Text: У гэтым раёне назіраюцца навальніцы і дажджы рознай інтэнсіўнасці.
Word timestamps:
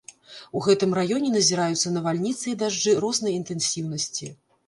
У 0.59 0.61
гэтым 0.67 0.95
раёне 0.99 1.29
назіраюцца 1.33 1.91
навальніцы 1.99 2.45
і 2.51 2.55
дажджы 2.63 2.97
рознай 3.05 3.37
інтэнсіўнасці. 3.43 4.31